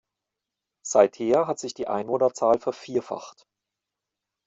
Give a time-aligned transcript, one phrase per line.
[0.81, 3.45] Seither hat sich die Einwohnerzahl vervierfacht.